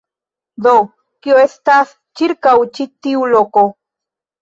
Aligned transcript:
Do, 0.67 0.73
kio 1.27 1.37
estas 1.43 1.93
ĉirkaŭ 2.23 2.57
ĉi 2.75 2.91
tiu 3.07 3.33
loko? 3.39 3.71